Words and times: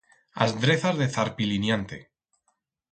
As 0.43 0.51
drezas 0.63 0.95
de 0.99 1.07
Zarpiliniante. 1.15 1.99